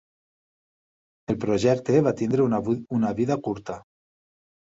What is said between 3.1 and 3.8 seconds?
vida curta.